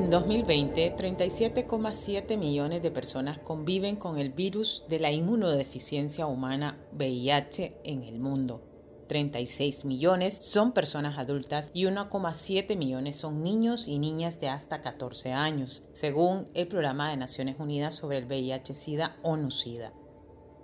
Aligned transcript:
En 0.00 0.08
2020, 0.08 0.96
37,7 0.96 2.38
millones 2.38 2.80
de 2.82 2.90
personas 2.90 3.38
conviven 3.38 3.96
con 3.96 4.18
el 4.18 4.30
virus 4.30 4.82
de 4.88 4.98
la 4.98 5.12
inmunodeficiencia 5.12 6.26
humana 6.26 6.78
VIH 6.92 7.82
en 7.84 8.04
el 8.04 8.18
mundo. 8.18 8.62
36 9.08 9.84
millones 9.84 10.38
son 10.40 10.72
personas 10.72 11.18
adultas 11.18 11.70
y 11.74 11.84
1,7 11.84 12.78
millones 12.78 13.18
son 13.18 13.42
niños 13.42 13.88
y 13.88 13.98
niñas 13.98 14.40
de 14.40 14.48
hasta 14.48 14.80
14 14.80 15.34
años, 15.34 15.86
según 15.92 16.48
el 16.54 16.66
Programa 16.66 17.10
de 17.10 17.18
Naciones 17.18 17.56
Unidas 17.58 17.94
sobre 17.94 18.16
el 18.16 18.26
VIH-Sida 18.26 19.18
ONU-SIDA 19.22 19.92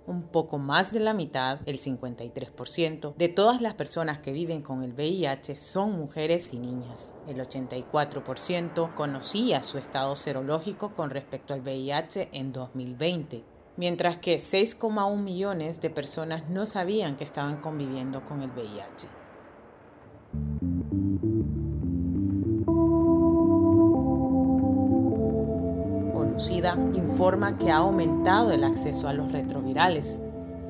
un 0.07 0.23
poco 0.23 0.57
más 0.57 0.93
de 0.93 1.01
la 1.01 1.13
mitad, 1.13 1.59
el 1.65 1.77
53%, 1.77 3.13
de 3.15 3.29
todas 3.29 3.61
las 3.61 3.75
personas 3.75 4.19
que 4.19 4.31
viven 4.31 4.61
con 4.61 4.81
el 4.81 4.93
VIH 4.93 5.55
son 5.55 5.91
mujeres 5.91 6.53
y 6.53 6.59
niñas. 6.59 7.15
El 7.27 7.37
84% 7.37 8.93
conocía 8.93 9.61
su 9.61 9.77
estado 9.77 10.15
serológico 10.15 10.93
con 10.93 11.09
respecto 11.09 11.53
al 11.53 11.61
VIH 11.61 12.29
en 12.31 12.53
2020, 12.53 13.43
mientras 13.75 14.17
que 14.17 14.37
6,1 14.37 15.17
millones 15.21 15.81
de 15.81 15.89
personas 15.89 16.49
no 16.49 16.65
sabían 16.65 17.17
que 17.17 17.25
estaban 17.25 17.57
conviviendo 17.57 18.23
con 18.23 18.41
el 18.41 18.49
VIH. 18.51 19.07
Informa 26.93 27.57
que 27.57 27.71
ha 27.71 27.77
aumentado 27.77 28.51
el 28.51 28.63
acceso 28.63 29.07
a 29.07 29.13
los 29.13 29.31
retrovirales. 29.31 30.21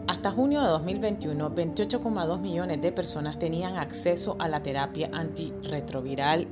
Hasta 0.07 0.31
junio 0.31 0.61
de 0.61 0.67
2021, 0.67 1.53
28,2 1.53 2.39
millones 2.39 2.81
de 2.81 2.91
personas 2.93 3.37
tenían 3.37 3.75
acceso 3.77 4.37
a 4.39 4.47
la 4.47 4.63
terapia 4.63 5.09
antirretroviral. 5.11 6.47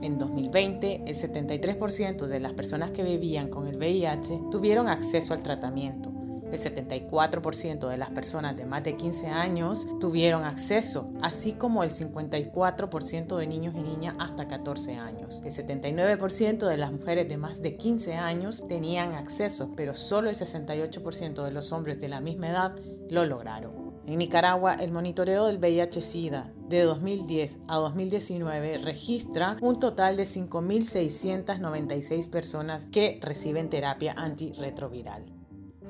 En 0.00 0.18
2020, 0.18 1.02
el 1.06 1.14
73% 1.14 2.26
de 2.26 2.40
las 2.40 2.54
personas 2.54 2.90
que 2.90 3.02
vivían 3.02 3.48
con 3.48 3.68
el 3.68 3.76
VIH 3.76 4.40
tuvieron 4.50 4.88
acceso 4.88 5.34
al 5.34 5.42
tratamiento. 5.42 6.11
El 6.52 6.58
74% 6.58 7.88
de 7.88 7.96
las 7.96 8.10
personas 8.10 8.56
de 8.58 8.66
más 8.66 8.84
de 8.84 8.94
15 8.94 9.28
años 9.28 9.86
tuvieron 10.00 10.44
acceso, 10.44 11.10
así 11.22 11.52
como 11.52 11.82
el 11.82 11.88
54% 11.88 13.38
de 13.38 13.46
niños 13.46 13.74
y 13.74 13.80
niñas 13.80 14.16
hasta 14.18 14.48
14 14.48 14.96
años. 14.96 15.40
El 15.46 15.50
79% 15.50 16.68
de 16.68 16.76
las 16.76 16.92
mujeres 16.92 17.26
de 17.26 17.38
más 17.38 17.62
de 17.62 17.78
15 17.78 18.16
años 18.16 18.66
tenían 18.68 19.14
acceso, 19.14 19.72
pero 19.74 19.94
solo 19.94 20.28
el 20.28 20.36
68% 20.36 21.42
de 21.42 21.52
los 21.52 21.72
hombres 21.72 21.98
de 22.00 22.08
la 22.08 22.20
misma 22.20 22.50
edad 22.50 22.76
lo 23.08 23.24
lograron. 23.24 23.94
En 24.06 24.18
Nicaragua, 24.18 24.74
el 24.74 24.92
monitoreo 24.92 25.46
del 25.46 25.58
VIH-Sida 25.58 26.52
de 26.68 26.82
2010 26.82 27.60
a 27.66 27.76
2019 27.76 28.76
registra 28.76 29.56
un 29.62 29.80
total 29.80 30.18
de 30.18 30.24
5.696 30.24 32.28
personas 32.28 32.84
que 32.84 33.18
reciben 33.22 33.70
terapia 33.70 34.12
antirretroviral. 34.18 35.41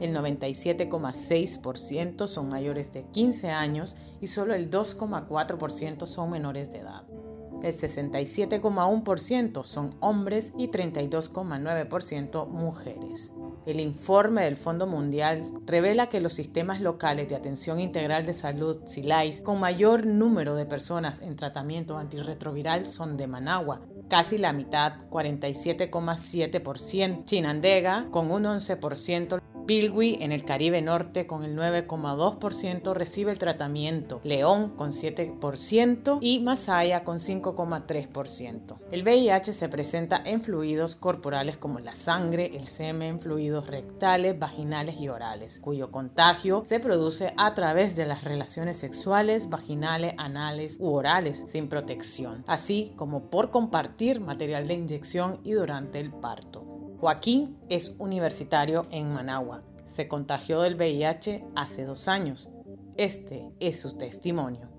El 0.02 0.14
97,6% 0.16 2.26
son 2.26 2.48
mayores 2.48 2.92
de 2.92 3.04
15 3.04 3.52
años 3.52 3.94
y 4.20 4.26
solo 4.26 4.52
el 4.52 4.68
2,4% 4.68 6.08
son 6.08 6.32
menores 6.32 6.72
de 6.72 6.78
edad. 6.78 7.04
El 7.62 7.72
67,1% 7.72 9.62
son 9.62 9.90
hombres 10.00 10.54
y 10.58 10.72
32,9% 10.72 12.48
mujeres. 12.48 13.32
El 13.64 13.78
informe 13.78 14.42
del 14.42 14.56
Fondo 14.56 14.88
Mundial 14.88 15.42
revela 15.66 16.08
que 16.08 16.20
los 16.20 16.32
sistemas 16.32 16.80
locales 16.80 17.28
de 17.28 17.36
atención 17.36 17.78
integral 17.78 18.26
de 18.26 18.32
salud, 18.32 18.80
SILAIS, 18.84 19.40
con 19.40 19.60
mayor 19.60 20.04
número 20.04 20.56
de 20.56 20.66
personas 20.66 21.22
en 21.22 21.36
tratamiento 21.36 21.96
antirretroviral 21.96 22.86
son 22.86 23.16
de 23.16 23.28
Managua, 23.28 23.82
casi 24.10 24.36
la 24.36 24.52
mitad, 24.52 24.94
47,7%, 25.10 27.24
Chinandega 27.24 28.08
con 28.10 28.32
un 28.32 28.42
11%, 28.42 29.40
Bilwi 29.64 30.18
en 30.20 30.32
el 30.32 30.44
Caribe 30.44 30.82
Norte 30.82 31.26
con 31.26 31.44
el 31.44 31.56
9,2% 31.56 32.94
recibe 32.94 33.30
el 33.30 33.38
tratamiento, 33.38 34.20
León 34.24 34.70
con 34.70 34.90
7% 34.90 36.18
y 36.20 36.40
Masaya 36.40 37.04
con 37.04 37.18
5,3%. 37.18 38.78
El 38.90 39.02
VIH 39.02 39.52
se 39.52 39.68
presenta 39.68 40.20
en 40.24 40.40
fluidos 40.40 40.96
corporales 40.96 41.56
como 41.56 41.78
la 41.78 41.94
sangre, 41.94 42.50
el 42.54 42.62
semen, 42.62 43.20
fluidos 43.20 43.68
rectales, 43.68 44.38
vaginales 44.38 45.00
y 45.00 45.08
orales, 45.08 45.60
cuyo 45.60 45.90
contagio 45.90 46.62
se 46.64 46.80
produce 46.80 47.32
a 47.36 47.54
través 47.54 47.94
de 47.94 48.06
las 48.06 48.24
relaciones 48.24 48.78
sexuales, 48.78 49.48
vaginales, 49.48 50.14
anales 50.18 50.76
u 50.80 50.88
orales 50.92 51.44
sin 51.46 51.68
protección, 51.68 52.44
así 52.48 52.92
como 52.96 53.30
por 53.30 53.50
compartir 53.50 54.20
material 54.20 54.66
de 54.66 54.74
inyección 54.74 55.40
y 55.44 55.52
durante 55.52 56.00
el 56.00 56.10
parto. 56.10 56.71
Joaquín 57.02 57.58
es 57.68 57.96
universitario 57.98 58.86
en 58.92 59.12
Managua. 59.12 59.64
Se 59.84 60.06
contagió 60.06 60.60
del 60.60 60.76
VIH 60.76 61.48
hace 61.56 61.84
dos 61.84 62.06
años. 62.06 62.48
Este 62.96 63.50
es 63.58 63.80
su 63.80 63.96
testimonio. 63.96 64.71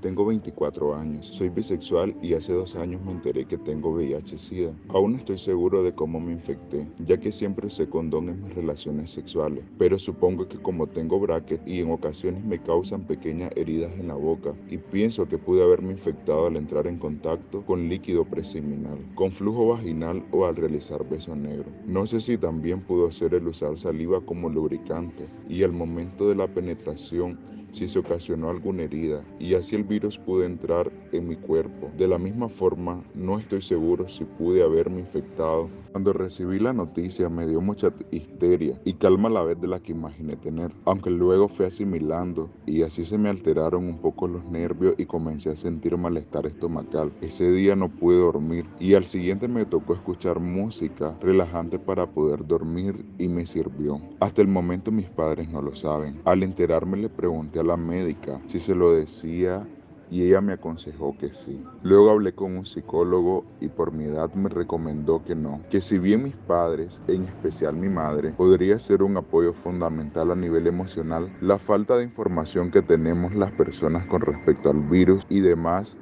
Tengo 0.00 0.26
24 0.26 0.94
años, 0.94 1.26
soy 1.26 1.48
bisexual 1.48 2.14
y 2.22 2.34
hace 2.34 2.52
dos 2.52 2.76
años 2.76 3.02
me 3.04 3.10
enteré 3.10 3.46
que 3.46 3.58
tengo 3.58 3.90
VIH-Sida. 3.90 4.72
Aún 4.90 5.12
no 5.12 5.18
estoy 5.18 5.38
seguro 5.38 5.82
de 5.82 5.92
cómo 5.92 6.20
me 6.20 6.30
infecté, 6.30 6.88
ya 7.04 7.18
que 7.18 7.32
siempre 7.32 7.66
usé 7.66 7.88
condón 7.88 8.28
en 8.28 8.44
mis 8.44 8.54
relaciones 8.54 9.10
sexuales, 9.10 9.64
pero 9.76 9.98
supongo 9.98 10.48
que 10.48 10.62
como 10.62 10.86
tengo 10.86 11.18
bracket 11.18 11.66
y 11.66 11.80
en 11.80 11.90
ocasiones 11.90 12.44
me 12.44 12.62
causan 12.62 13.08
pequeñas 13.08 13.50
heridas 13.56 13.92
en 13.98 14.06
la 14.06 14.14
boca 14.14 14.54
y 14.70 14.78
pienso 14.78 15.26
que 15.26 15.36
pude 15.36 15.64
haberme 15.64 15.94
infectado 15.94 16.46
al 16.46 16.56
entrar 16.56 16.86
en 16.86 16.98
contacto 16.98 17.66
con 17.66 17.88
líquido 17.88 18.24
preseminal, 18.24 19.04
con 19.16 19.32
flujo 19.32 19.66
vaginal 19.66 20.24
o 20.30 20.46
al 20.46 20.54
realizar 20.54 21.08
beso 21.08 21.34
negro. 21.34 21.72
No 21.86 22.06
sé 22.06 22.20
si 22.20 22.38
también 22.38 22.82
pudo 22.82 23.10
ser 23.10 23.34
el 23.34 23.48
usar 23.48 23.76
saliva 23.76 24.20
como 24.20 24.48
lubricante 24.48 25.28
y 25.48 25.64
al 25.64 25.72
momento 25.72 26.28
de 26.28 26.36
la 26.36 26.46
penetración 26.46 27.48
si 27.72 27.88
se 27.88 27.98
ocasionó 27.98 28.50
alguna 28.50 28.82
herida 28.82 29.22
y 29.38 29.54
así 29.54 29.76
el 29.76 29.84
virus 29.84 30.18
pudo 30.18 30.44
entrar 30.44 30.90
en 31.12 31.28
mi 31.28 31.36
cuerpo. 31.36 31.90
De 31.96 32.08
la 32.08 32.18
misma 32.18 32.48
forma, 32.48 33.02
no 33.14 33.38
estoy 33.38 33.62
seguro 33.62 34.08
si 34.08 34.24
pude 34.24 34.62
haberme 34.62 35.00
infectado. 35.00 35.68
Cuando 35.92 36.12
recibí 36.12 36.58
la 36.58 36.72
noticia 36.72 37.28
me 37.28 37.46
dio 37.46 37.60
mucha 37.60 37.92
histeria 38.10 38.80
y 38.84 38.94
calma 38.94 39.28
a 39.28 39.32
la 39.32 39.42
vez 39.42 39.60
de 39.60 39.68
la 39.68 39.80
que 39.80 39.92
imaginé 39.92 40.36
tener, 40.36 40.70
aunque 40.84 41.10
luego 41.10 41.48
fui 41.48 41.66
asimilando 41.66 42.50
y 42.66 42.82
así 42.82 43.04
se 43.04 43.18
me 43.18 43.28
alteraron 43.28 43.84
un 43.84 43.98
poco 43.98 44.28
los 44.28 44.44
nervios 44.44 44.94
y 44.98 45.06
comencé 45.06 45.50
a 45.50 45.56
sentir 45.56 45.96
malestar 45.96 46.46
estomacal. 46.46 47.12
Ese 47.20 47.50
día 47.50 47.74
no 47.74 47.88
pude 47.88 48.18
dormir 48.18 48.66
y 48.78 48.94
al 48.94 49.04
siguiente 49.04 49.48
me 49.48 49.64
tocó 49.64 49.94
escuchar 49.94 50.40
música 50.40 51.16
relajante 51.20 51.78
para 51.78 52.06
poder 52.06 52.46
dormir 52.46 53.04
y 53.18 53.28
me 53.28 53.46
sirvió. 53.46 54.00
Hasta 54.20 54.42
el 54.42 54.48
momento 54.48 54.92
mis 54.92 55.08
padres 55.08 55.48
no 55.50 55.62
lo 55.62 55.74
saben. 55.74 56.20
Al 56.24 56.42
enterarme 56.42 56.96
le 56.96 57.08
pregunté 57.08 57.57
a 57.58 57.64
la 57.64 57.76
médica 57.76 58.42
si 58.46 58.60
se 58.60 58.74
lo 58.74 58.92
decía 58.92 59.68
y 60.10 60.22
ella 60.22 60.40
me 60.40 60.54
aconsejó 60.54 61.16
que 61.18 61.32
sí. 61.32 61.62
Luego 61.82 62.10
hablé 62.10 62.32
con 62.32 62.56
un 62.56 62.66
psicólogo 62.66 63.44
y 63.60 63.68
por 63.68 63.92
mi 63.92 64.04
edad 64.04 64.32
me 64.34 64.48
recomendó 64.48 65.22
que 65.22 65.34
no, 65.34 65.62
que 65.70 65.80
si 65.80 65.98
bien 65.98 66.22
mis 66.22 66.36
padres, 66.36 67.00
en 67.06 67.24
especial 67.24 67.76
mi 67.76 67.88
madre, 67.88 68.32
podría 68.32 68.78
ser 68.78 69.02
un 69.02 69.16
apoyo 69.16 69.52
fundamental 69.52 70.30
a 70.30 70.36
nivel 70.36 70.66
emocional, 70.66 71.30
la 71.40 71.58
falta 71.58 71.96
de 71.96 72.04
información 72.04 72.70
que 72.70 72.82
tenemos 72.82 73.34
las 73.34 73.52
personas 73.52 74.06
con 74.06 74.22
respecto 74.22 74.70
al 74.70 74.80
virus 74.88 75.24
y 75.28 75.40
demás 75.40 75.96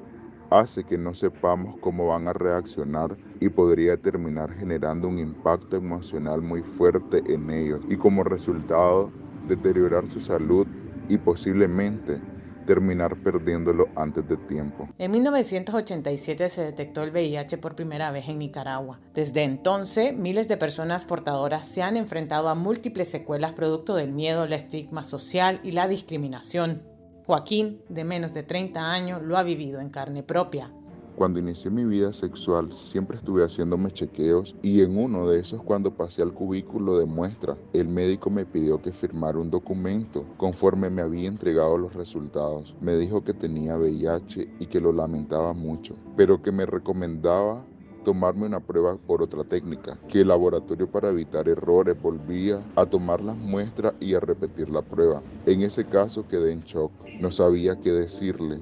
hace 0.51 0.85
que 0.85 0.97
no 0.99 1.15
sepamos 1.15 1.77
cómo 1.81 2.09
van 2.09 2.29
a 2.29 2.33
reaccionar 2.33 3.19
y 3.41 3.49
podría 3.49 3.97
terminar 3.97 4.53
generando 4.53 5.09
un 5.09 5.19
impacto 5.19 5.77
emocional 5.77 6.41
muy 6.43 6.63
fuerte 6.63 7.23
en 7.33 7.51
ellos 7.51 7.83
y 7.89 7.97
como 7.97 8.23
resultado 8.23 9.13
deteriorar 9.49 10.09
su 10.09 10.21
salud 10.21 10.69
y 11.09 11.19
posiblemente 11.19 12.21
terminar 12.67 13.17
perdiéndolo 13.17 13.89
antes 13.95 14.29
de 14.29 14.37
tiempo. 14.37 14.89
En 14.99 15.13
1987 15.13 16.49
se 16.49 16.63
detectó 16.63 17.03
el 17.03 17.13
VIH 17.13 17.59
por 17.59 17.77
primera 17.77 18.11
vez 18.11 18.29
en 18.29 18.41
Nicaragua. 18.41 19.01
Desde 19.15 19.45
entonces, 19.45 20.15
miles 20.15 20.49
de 20.49 20.57
personas 20.57 21.05
portadoras 21.05 21.67
se 21.67 21.83
han 21.83 21.97
enfrentado 21.97 22.49
a 22.49 22.55
múltiples 22.55 23.09
secuelas 23.09 23.53
producto 23.53 23.95
del 23.95 24.11
miedo, 24.11 24.45
el 24.45 24.53
estigma 24.53 25.05
social 25.05 25.61
y 25.63 25.73
la 25.73 25.89
discriminación. 25.89 26.83
Joaquín, 27.25 27.81
de 27.89 28.05
menos 28.05 28.35
de 28.35 28.43
30 28.43 28.93
años, 28.93 29.23
lo 29.23 29.39
ha 29.39 29.43
vivido 29.43 29.81
en 29.81 29.89
carne 29.89 30.23
propia. 30.23 30.73
Cuando 31.17 31.39
inicié 31.39 31.71
mi 31.71 31.87
vida 31.87 32.13
sexual 32.13 32.71
siempre 32.75 33.17
estuve 33.17 33.43
haciéndome 33.43 33.91
chequeos 33.91 34.55
y 34.63 34.83
en 34.83 34.99
uno 34.99 35.27
de 35.27 35.41
esos 35.41 35.63
cuando 35.63 35.91
pasé 35.91 36.21
al 36.21 36.35
cubículo 36.35 36.99
de 36.99 37.07
muestra, 37.07 37.57
el 37.73 37.89
médico 37.89 38.29
me 38.29 38.45
pidió 38.45 38.83
que 38.83 38.93
firmara 38.93 39.39
un 39.39 39.51
documento 39.51 40.27
conforme 40.37 40.91
me 40.91 41.01
había 41.01 41.29
entregado 41.29 41.79
los 41.79 41.95
resultados. 41.95 42.75
Me 42.83 42.99
dijo 42.99 43.25
que 43.25 43.33
tenía 43.33 43.79
VIH 43.79 44.47
y 44.61 44.67
que 44.67 44.79
lo 44.79 44.93
lamentaba 44.93 45.55
mucho, 45.55 45.95
pero 46.19 46.43
que 46.43 46.53
me 46.53 46.67
recomendaba 46.67 47.65
tomarme 48.05 48.45
una 48.45 48.61
prueba 48.61 48.99
por 48.99 49.23
otra 49.23 49.43
técnica, 49.43 49.99
que 50.09 50.21
el 50.21 50.29
laboratorio 50.29 50.89
para 50.89 51.09
evitar 51.09 51.49
errores 51.49 52.01
volvía 52.01 52.61
a 52.77 52.85
tomar 52.85 53.23
las 53.23 53.37
muestras 53.37 53.95
y 54.01 54.15
a 54.15 54.21
repetir 54.21 54.69
la 54.69 54.83
prueba. 54.83 55.23
En 55.47 55.63
ese 55.63 55.87
caso 55.87 56.29
quedé 56.29 56.53
en 56.53 56.61
shock, 56.61 56.93
no 57.21 57.33
sabía 57.33 57.81
qué 57.81 57.91
decirle 57.91 58.61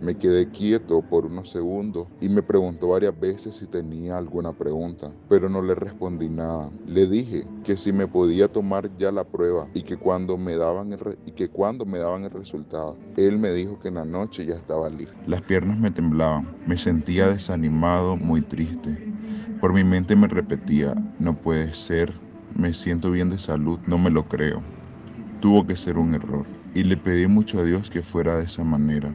Me 0.00 0.16
quedé 0.16 0.50
quieto 0.50 1.00
por 1.02 1.26
unos 1.26 1.50
segundos 1.50 2.06
y 2.20 2.28
me 2.28 2.42
preguntó 2.42 2.88
varias 2.88 3.18
veces 3.18 3.56
si 3.56 3.66
tenía 3.66 4.18
alguna 4.18 4.52
pregunta, 4.52 5.10
pero 5.28 5.48
no 5.48 5.62
le 5.62 5.74
respondí 5.74 6.28
nada. 6.28 6.70
Le 6.86 7.06
dije 7.06 7.46
que 7.64 7.76
si 7.76 7.92
me 7.92 8.06
podía 8.06 8.48
tomar 8.48 8.90
ya 8.98 9.10
la 9.10 9.24
prueba 9.24 9.68
y 9.72 9.82
que 9.82 9.96
cuando 9.96 10.36
me 10.36 10.56
daban 10.56 10.92
el, 10.92 11.00
y 11.24 11.32
que 11.32 11.48
cuando 11.48 11.86
me 11.86 11.98
daban 11.98 12.24
el 12.24 12.30
resultado. 12.30 12.96
Él 13.16 13.38
me 13.38 13.52
dijo 13.52 13.80
que 13.80 13.88
en 13.88 13.94
la 13.94 14.04
noche 14.04 14.44
ya 14.44 14.54
estaba 14.54 14.90
listo. 14.90 15.14
Las 15.26 15.42
piernas 15.42 15.78
me 15.78 15.90
temblaban, 15.90 16.46
me 16.66 16.76
sentía 16.76 17.28
desanimado, 17.28 18.16
muy 18.16 18.42
triste. 18.42 19.12
Por 19.60 19.72
mi 19.72 19.84
mente 19.84 20.14
me 20.14 20.28
repetía, 20.28 20.94
no 21.18 21.34
puede 21.34 21.72
ser, 21.72 22.12
me 22.54 22.74
siento 22.74 23.10
bien 23.10 23.30
de 23.30 23.38
salud, 23.38 23.78
no 23.86 23.96
me 23.96 24.10
lo 24.10 24.28
creo. 24.28 24.60
Tuvo 25.40 25.66
que 25.66 25.76
ser 25.76 25.96
un 25.96 26.14
error. 26.14 26.44
Y 26.74 26.84
le 26.84 26.98
pedí 26.98 27.26
mucho 27.26 27.58
a 27.58 27.64
Dios 27.64 27.88
que 27.88 28.02
fuera 28.02 28.36
de 28.36 28.44
esa 28.44 28.62
manera. 28.62 29.14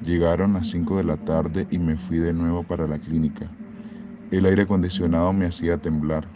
Llegaron 0.00 0.52
las 0.52 0.68
5 0.68 0.98
de 0.98 1.04
la 1.04 1.16
tarde 1.16 1.66
y 1.70 1.78
me 1.78 1.96
fui 1.96 2.18
de 2.18 2.34
nuevo 2.34 2.64
para 2.64 2.86
la 2.86 2.98
clínica. 2.98 3.56
El 4.30 4.44
aire 4.46 4.62
acondicionado 4.62 5.32
me 5.32 5.46
hacía 5.46 5.78
temblar. 5.78 6.32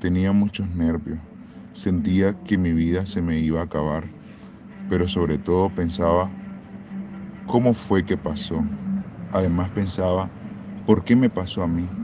Tenía 0.00 0.32
muchos 0.32 0.70
nervios. 0.70 1.20
Sentía 1.74 2.42
que 2.44 2.58
mi 2.58 2.72
vida 2.72 3.06
se 3.06 3.22
me 3.22 3.38
iba 3.40 3.60
a 3.60 3.64
acabar. 3.64 4.14
Pero 4.88 5.08
sobre 5.08 5.38
todo 5.38 5.74
pensaba, 5.74 6.30
¿cómo 7.46 7.74
fue 7.74 8.04
que 8.04 8.16
pasó? 8.16 8.64
Además 9.30 9.70
pensaba, 9.70 10.30
¿por 10.86 11.04
qué 11.04 11.16
me 11.16 11.30
pasó 11.30 11.62
a 11.62 11.68
mí? 11.68 11.98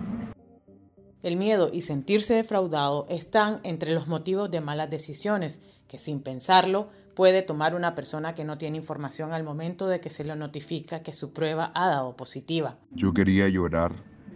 El 1.24 1.38
miedo 1.38 1.70
y 1.72 1.80
sentirse 1.80 2.34
defraudado 2.34 3.06
están 3.08 3.60
entre 3.62 3.94
los 3.94 4.08
motivos 4.08 4.50
de 4.50 4.60
malas 4.60 4.90
decisiones 4.90 5.62
que 5.88 5.96
sin 5.96 6.20
pensarlo 6.20 6.90
puede 7.16 7.40
tomar 7.40 7.74
una 7.74 7.94
persona 7.94 8.34
que 8.34 8.44
no 8.44 8.58
tiene 8.58 8.76
información 8.76 9.32
al 9.32 9.42
momento 9.42 9.88
de 9.88 10.00
que 10.00 10.10
se 10.10 10.22
le 10.22 10.36
notifica 10.36 11.02
que 11.02 11.14
su 11.14 11.32
prueba 11.32 11.72
ha 11.74 11.88
dado 11.88 12.14
positiva. 12.14 12.76
Yo 12.90 13.14
quería 13.14 13.48
llorar, 13.48 13.94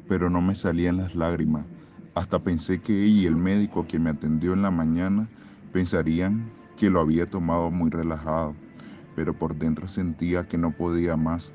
pero 0.09 0.31
no 0.31 0.41
me 0.41 0.55
salían 0.55 0.97
las 0.97 1.15
lágrimas. 1.15 1.67
Hasta 2.15 2.39
pensé 2.39 2.81
que 2.81 3.05
ella 3.05 3.21
y 3.21 3.27
el 3.27 3.37
médico 3.37 3.87
que 3.87 3.99
me 3.99 4.09
atendió 4.09 4.55
en 4.55 4.63
la 4.63 4.71
mañana 4.71 5.29
pensarían 5.75 6.51
que 6.79 6.89
lo 6.89 7.01
había 7.01 7.29
tomado 7.29 7.71
muy 7.71 7.91
relajado, 7.91 8.55
pero 9.15 9.39
por 9.39 9.55
dentro 9.57 9.89
sentía 9.89 10.49
que 10.49 10.57
no 10.57 10.75
podía 10.75 11.19
más. 11.19 11.53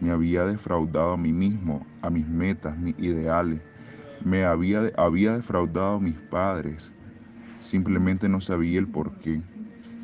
Me 0.00 0.10
había 0.10 0.46
defraudado 0.46 1.12
a 1.12 1.18
mí 1.18 1.34
mismo, 1.34 1.86
a 2.00 2.08
mis 2.08 2.26
metas, 2.26 2.78
mis 2.78 2.98
ideales 2.98 3.60
me 4.24 4.44
había, 4.44 4.90
había 4.96 5.36
defraudado 5.36 5.96
a 5.96 6.00
mis 6.00 6.16
padres. 6.16 6.92
Simplemente 7.60 8.28
no 8.28 8.40
sabía 8.40 8.78
el 8.78 8.88
por 8.88 9.18
qué. 9.18 9.42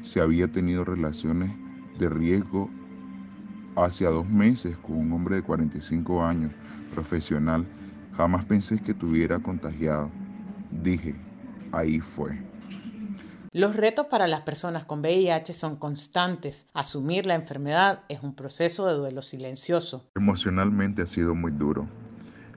Se 0.03 0.21
había 0.21 0.51
tenido 0.51 0.85
relaciones 0.85 1.51
de 1.99 2.09
riesgo 2.09 2.71
hacia 3.77 4.11
dos 4.11 4.29
meses 4.29 4.77
con 4.79 4.97
un 4.97 5.13
hombre 5.13 5.37
de 5.37 5.43
45 5.43 6.25
años, 6.25 6.53
profesional. 6.93 7.67
Jamás 8.17 8.45
pensé 8.45 8.79
que 8.79 8.95
tuviera 8.95 9.39
contagiado. 9.39 10.11
Dije, 10.71 11.15
ahí 11.73 12.01
fue. 12.01 12.39
Los 13.53 13.75
retos 13.75 14.07
para 14.07 14.27
las 14.27 14.43
personas 14.43 14.85
con 14.85 15.01
VIH 15.01 15.55
son 15.55 15.77
constantes. 15.77 16.69
Asumir 16.75 17.25
la 17.25 17.35
enfermedad 17.35 18.03
es 18.09 18.23
un 18.23 18.35
proceso 18.35 18.87
de 18.87 18.95
duelo 18.95 19.23
silencioso. 19.23 20.05
Emocionalmente 20.15 21.03
ha 21.03 21.07
sido 21.07 21.35
muy 21.35 21.53
duro. 21.53 21.89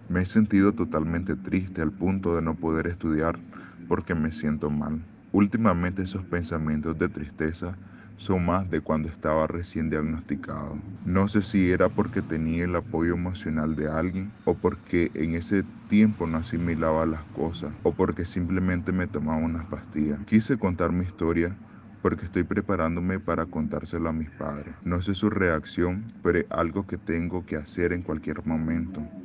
Me 0.10 0.22
he 0.22 0.26
sentido 0.26 0.74
totalmente 0.74 1.36
triste 1.36 1.84
al 1.84 1.92
punto 1.92 2.36
de 2.36 2.42
no 2.42 2.56
poder 2.56 2.88
estudiar 2.88 3.40
porque 3.88 4.16
me 4.16 4.34
siento 4.34 4.72
mal. 4.72 5.00
Últimamente 5.32 6.02
esos 6.02 6.26
pensamientos 6.26 6.98
de 6.98 7.10
tristeza 7.10 7.78
son 8.18 8.44
más 8.44 8.68
de 8.72 8.82
cuando 8.82 9.08
estaba 9.08 9.46
recién 9.46 9.92
diagnosticado. 9.92 10.80
No 11.06 11.28
sé 11.28 11.44
si 11.44 11.70
era 11.70 11.90
porque 11.90 12.24
tenía 12.24 12.66
el 12.66 12.76
apoyo 12.76 13.14
emocional 13.14 13.76
de 13.76 13.88
alguien 13.88 14.34
o 14.46 14.56
porque 14.56 15.12
en 15.14 15.36
ese 15.36 15.64
tiempo 15.88 16.26
no 16.26 16.40
asimilaba 16.40 17.06
las 17.06 17.24
cosas 17.26 17.72
o 17.84 17.94
porque 17.94 18.26
simplemente 18.26 18.92
me 18.92 19.08
tomaba 19.08 19.38
unas 19.38 19.68
pastillas. 19.68 20.20
Quise 20.26 20.58
contar 20.58 20.92
mi 20.92 21.06
historia 21.06 21.56
porque 22.02 22.26
estoy 22.26 22.44
preparándome 22.44 23.20
para 23.20 23.46
contárselo 23.46 24.10
a 24.10 24.14
mis 24.14 24.32
padres. 24.32 24.74
No 24.84 25.04
sé 25.04 25.14
su 25.14 25.30
reacción, 25.30 26.04
pero 26.24 26.40
es 26.40 26.46
algo 26.50 26.88
que 26.88 26.98
tengo 26.98 27.46
que 27.46 27.58
hacer 27.58 27.94
en 27.94 28.02
cualquier 28.02 28.44
momento. 28.44 29.19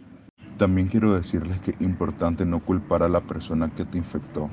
También 0.59 0.87
quiero 0.87 1.13
decirles 1.13 1.61
que 1.61 1.73
es 1.73 1.81
importante 1.81 2.47
no 2.47 2.61
culpar 2.61 3.03
a 3.03 3.09
la 3.09 3.21
persona 3.21 3.69
que 3.69 3.85
te 3.85 3.99
infectó 3.99 4.49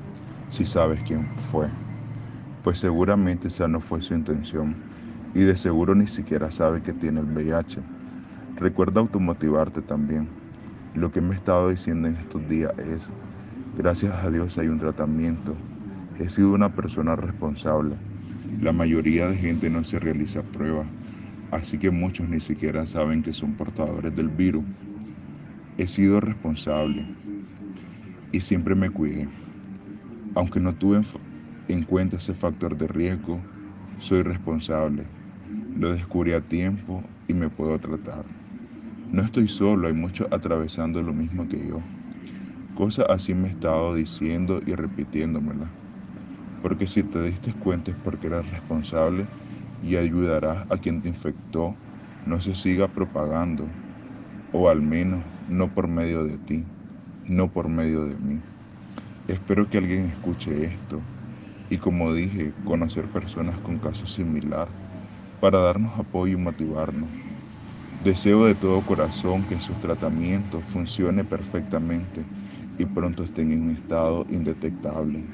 si 0.48 0.66
sabes 0.66 1.00
quién 1.06 1.26
fue, 1.50 1.68
pues 2.64 2.78
seguramente 2.78 3.48
esa 3.48 3.68
no 3.68 3.80
fue 3.80 4.02
su 4.02 4.12
intención 4.12 4.74
y 5.32 5.40
de 5.40 5.56
seguro 5.56 5.94
ni 5.94 6.08
siquiera 6.08 6.50
sabe 6.50 6.82
que 6.82 6.92
tiene 6.92 7.20
el 7.20 7.26
VIH. 7.26 7.80
Recuerda 8.56 9.00
automotivarte 9.00 9.80
también. 9.80 10.28
Lo 10.94 11.10
que 11.10 11.20
me 11.20 11.34
he 11.34 11.36
estado 11.36 11.70
diciendo 11.70 12.08
en 12.08 12.16
estos 12.16 12.46
días 12.48 12.76
es, 12.78 13.08
gracias 13.78 14.12
a 14.12 14.30
Dios 14.30 14.58
hay 14.58 14.68
un 14.68 14.78
tratamiento. 14.78 15.56
He 16.18 16.28
sido 16.28 16.52
una 16.52 16.74
persona 16.74 17.16
responsable. 17.16 17.94
La 18.60 18.72
mayoría 18.72 19.28
de 19.28 19.36
gente 19.36 19.70
no 19.70 19.84
se 19.84 19.98
realiza 19.98 20.42
pruebas, 20.42 20.88
así 21.50 21.78
que 21.78 21.90
muchos 21.90 22.28
ni 22.28 22.40
siquiera 22.40 22.86
saben 22.86 23.22
que 23.22 23.32
son 23.32 23.54
portadores 23.54 24.14
del 24.14 24.28
virus. 24.28 24.64
He 25.76 25.86
sido 25.86 26.20
responsable 26.20 27.06
y 28.32 28.40
siempre 28.40 28.74
me 28.74 28.90
cuidé. 28.90 29.28
Aunque 30.34 30.60
no 30.60 30.74
tuve 30.76 31.00
en 31.68 31.82
cuenta 31.84 32.16
ese 32.16 32.34
factor 32.34 32.76
de 32.76 32.86
riesgo, 32.88 33.44
soy 33.98 34.22
responsable. 34.22 35.08
Lo 35.74 35.92
descubrí 35.92 36.32
a 36.32 36.40
tiempo 36.42 37.10
y 37.28 37.34
me 37.34 37.50
puedo 37.50 37.78
tratar. 37.80 38.26
No 39.10 39.22
estoy 39.22 39.48
solo, 39.48 39.88
hay 39.88 39.94
muchos 39.94 40.28
atravesando 40.30 41.02
lo 41.02 41.12
mismo 41.14 41.48
que 41.48 41.66
yo. 41.66 41.82
Cosas 42.74 43.06
así 43.08 43.34
me 43.34 43.48
he 43.48 43.52
estado 43.52 43.94
diciendo 43.94 44.60
y 44.64 44.74
repitiéndomela. 44.74 45.74
Porque 46.62 46.86
si 46.88 47.04
te 47.04 47.22
diste 47.22 47.54
cuenta 47.54 47.90
es 47.90 47.96
porque 47.96 48.28
eres 48.28 48.50
responsable 48.50 49.28
y 49.80 49.96
ayudarás 49.96 50.66
a 50.70 50.78
quien 50.78 51.02
te 51.02 51.08
infectó 51.08 51.76
no 52.24 52.40
se 52.40 52.54
siga 52.54 52.92
propagando 52.92 53.72
o 54.52 54.68
al 54.68 54.82
menos 54.82 55.24
no 55.52 55.74
por 55.74 55.86
medio 55.86 56.24
de 56.24 56.38
ti, 56.38 56.64
no 57.26 57.52
por 57.52 57.68
medio 57.68 58.06
de 58.06 58.16
mí. 58.16 58.40
Espero 59.28 59.68
que 59.68 59.78
alguien 59.78 60.06
escuche 60.06 60.64
esto 60.64 61.00
y 61.70 61.78
como 61.78 62.12
dije, 62.12 62.52
conocer 62.64 63.06
personas 63.06 63.58
con 63.60 63.78
casos 63.78 64.12
similar 64.12 64.68
para 65.40 65.60
darnos 65.60 65.98
apoyo 65.98 66.34
y 66.34 66.40
motivarnos. 66.40 67.08
Deseo 68.04 68.46
de 68.46 68.54
todo 68.54 68.80
corazón 68.82 69.44
que 69.44 69.60
sus 69.60 69.78
tratamientos 69.78 70.62
funcione 70.64 71.24
perfectamente 71.24 72.24
y 72.78 72.84
pronto 72.84 73.22
estén 73.22 73.52
en 73.52 73.62
un 73.62 73.70
estado 73.70 74.26
indetectable. 74.28 75.24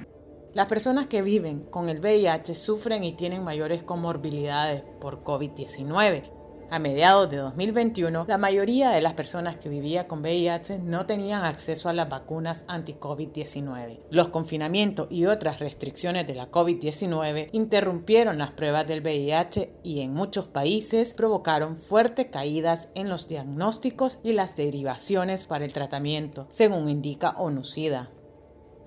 Las 0.54 0.66
personas 0.66 1.06
que 1.06 1.22
viven 1.22 1.60
con 1.60 1.88
el 1.88 2.00
VIH 2.00 2.54
sufren 2.54 3.04
y 3.04 3.14
tienen 3.14 3.44
mayores 3.44 3.82
comorbilidades 3.82 4.82
por 5.00 5.22
COVID-19 5.22 6.38
a 6.70 6.78
mediados 6.78 7.28
de 7.30 7.38
2021, 7.38 8.26
la 8.28 8.38
mayoría 8.38 8.90
de 8.90 9.00
las 9.00 9.14
personas 9.14 9.56
que 9.56 9.68
vivían 9.68 10.06
con 10.06 10.20
VIH 10.20 10.80
no 10.80 11.06
tenían 11.06 11.44
acceso 11.44 11.88
a 11.88 11.92
las 11.92 12.08
vacunas 12.08 12.64
anti-COVID-19. 12.68 14.00
Los 14.10 14.28
confinamientos 14.28 15.08
y 15.10 15.26
otras 15.26 15.60
restricciones 15.60 16.26
de 16.26 16.34
la 16.34 16.50
COVID-19 16.50 17.48
interrumpieron 17.52 18.38
las 18.38 18.52
pruebas 18.52 18.87
del 18.87 19.00
VIH 19.00 19.72
y 19.82 20.00
en 20.00 20.12
muchos 20.12 20.46
países 20.46 21.14
provocaron 21.14 21.76
fuertes 21.76 22.26
caídas 22.26 22.90
en 22.94 23.08
los 23.08 23.28
diagnósticos 23.28 24.20
y 24.22 24.32
las 24.32 24.56
derivaciones 24.56 25.44
para 25.44 25.64
el 25.64 25.72
tratamiento, 25.72 26.46
según 26.50 26.88
indica 26.88 27.30
ONUCIDA. 27.30 28.10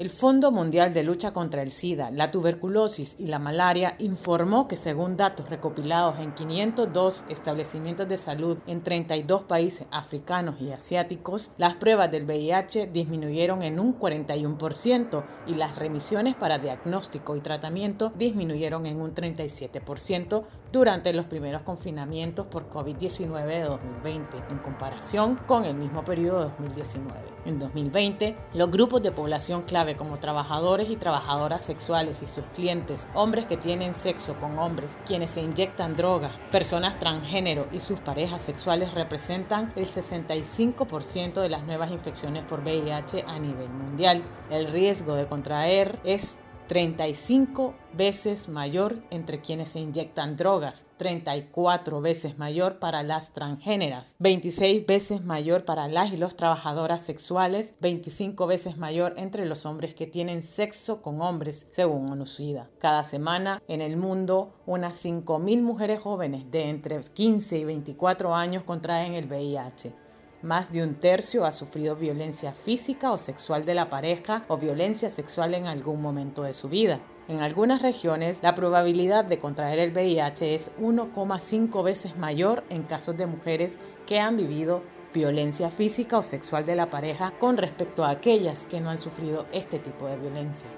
El 0.01 0.10
Fondo 0.10 0.51
Mundial 0.51 0.96
de 0.96 1.03
Lucha 1.03 1.31
contra 1.31 1.62
el 1.62 1.70
SIDA, 1.70 2.10
la 2.10 2.31
tuberculosis 2.31 3.17
y 3.20 3.27
la 3.27 3.38
malaria 3.38 3.93
informó 4.00 4.67
que 4.67 4.75
según 4.75 5.15
datos 5.15 5.51
recopilados 5.51 6.17
en 6.17 6.34
502 6.34 7.25
establecimientos 7.29 8.10
de 8.10 8.17
salud 8.17 8.58
en 8.65 8.81
32 8.81 9.43
países 9.43 9.86
africanos 9.91 10.60
y 10.60 10.72
asiáticos, 10.72 11.51
las 11.60 11.75
pruebas 11.75 12.10
del 12.10 12.25
VIH 12.25 12.88
disminuyeron 12.88 13.62
en 13.62 13.79
un 13.79 14.00
41% 14.00 15.24
y 15.46 15.53
las 15.53 15.75
remisiones 15.75 16.34
para 16.34 16.58
diagnóstico 16.58 17.36
y 17.36 17.41
tratamiento 17.41 18.12
disminuyeron 18.17 18.88
en 18.88 19.00
un 19.00 19.13
37% 19.13 20.43
durante 20.72 21.13
los 21.13 21.27
primeros 21.27 21.62
confinamientos 21.62 22.48
por 22.48 22.72
COVID-19 22.72 23.46
de 23.46 23.63
2020 23.65 24.38
en 24.50 24.58
comparación 24.58 25.36
con 25.46 25.65
el 25.65 25.75
mismo 25.75 26.03
periodo 26.03 26.39
de 26.39 26.46
2019. 26.46 27.20
En 27.46 27.60
2020, 27.60 28.36
los 28.55 28.72
grupos 28.72 29.03
de 29.03 29.12
población 29.12 29.62
clave 29.62 29.90
como 29.95 30.19
trabajadores 30.19 30.89
y 30.89 30.95
trabajadoras 30.95 31.63
sexuales 31.63 32.21
y 32.21 32.27
sus 32.27 32.45
clientes, 32.53 33.07
hombres 33.13 33.45
que 33.45 33.57
tienen 33.57 33.93
sexo 33.93 34.36
con 34.39 34.57
hombres, 34.60 35.00
quienes 35.05 35.31
se 35.31 35.41
inyectan 35.41 35.95
droga, 35.95 36.31
personas 36.51 37.00
transgénero 37.00 37.67
y 37.71 37.79
sus 37.79 38.00
parejas 38.00 38.41
sexuales 38.41 38.93
representan 38.93 39.71
el 39.75 39.86
65% 39.86 41.41
de 41.41 41.50
las 41.50 41.63
nuevas 41.63 41.91
infecciones 41.91 42.43
por 42.43 42.62
VIH 42.62 43.25
a 43.27 43.39
nivel 43.39 43.69
mundial. 43.69 44.24
El 44.50 44.67
riesgo 44.67 45.15
de 45.15 45.27
contraer 45.27 46.00
es 46.03 46.38
35 46.71 47.75
veces 47.97 48.47
mayor 48.47 49.01
entre 49.09 49.41
quienes 49.41 49.67
se 49.67 49.81
inyectan 49.81 50.37
drogas, 50.37 50.87
34 50.95 51.99
veces 51.99 52.37
mayor 52.37 52.79
para 52.79 53.03
las 53.03 53.33
transgéneras, 53.33 54.15
26 54.19 54.85
veces 54.85 55.25
mayor 55.25 55.65
para 55.65 55.89
las 55.89 56.13
y 56.13 56.15
los 56.15 56.37
trabajadoras 56.37 57.01
sexuales, 57.01 57.75
25 57.81 58.47
veces 58.47 58.77
mayor 58.77 59.15
entre 59.17 59.45
los 59.45 59.65
hombres 59.65 59.93
que 59.93 60.07
tienen 60.07 60.43
sexo 60.43 61.01
con 61.01 61.21
hombres, 61.21 61.67
según 61.71 62.09
ONU-SIDA. 62.09 62.69
Cada 62.79 63.03
semana 63.03 63.61
en 63.67 63.81
el 63.81 63.97
mundo, 63.97 64.53
unas 64.65 65.03
5.000 65.03 65.61
mujeres 65.61 65.99
jóvenes 65.99 66.49
de 66.51 66.69
entre 66.69 67.01
15 67.01 67.57
y 67.57 67.65
24 67.65 68.33
años 68.33 68.63
contraen 68.63 69.15
el 69.15 69.27
VIH. 69.27 70.00
Más 70.43 70.71
de 70.71 70.81
un 70.81 70.95
tercio 70.95 71.45
ha 71.45 71.51
sufrido 71.51 71.95
violencia 71.95 72.51
física 72.51 73.12
o 73.12 73.19
sexual 73.19 73.63
de 73.63 73.75
la 73.75 73.91
pareja 73.91 74.43
o 74.48 74.57
violencia 74.57 75.12
sexual 75.12 75.53
en 75.53 75.67
algún 75.67 76.01
momento 76.01 76.41
de 76.41 76.53
su 76.53 76.67
vida. 76.67 77.00
En 77.27 77.41
algunas 77.41 77.83
regiones, 77.83 78.41
la 78.41 78.55
probabilidad 78.55 79.24
de 79.24 79.38
contraer 79.38 79.77
el 79.77 79.93
VIH 79.93 80.55
es 80.55 80.71
1,5 80.79 81.83
veces 81.83 82.17
mayor 82.17 82.63
en 82.69 82.81
casos 82.81 83.15
de 83.17 83.27
mujeres 83.27 83.79
que 84.07 84.19
han 84.19 84.36
vivido 84.36 84.81
violencia 85.13 85.69
física 85.69 86.17
o 86.17 86.24
sexual 86.24 86.65
de 86.65 86.75
la 86.75 86.89
pareja 86.89 87.33
con 87.38 87.57
respecto 87.57 88.03
a 88.03 88.10
aquellas 88.10 88.65
que 88.65 88.81
no 88.81 88.89
han 88.89 88.98
sufrido 88.98 89.45
este 89.51 89.77
tipo 89.77 90.07
de 90.07 90.17
violencia. 90.17 90.69